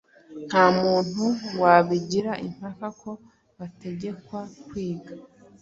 [0.47, 1.23] Nta muntu
[1.61, 3.11] wabigira impaka ko
[3.57, 5.13] bategekwa kwiga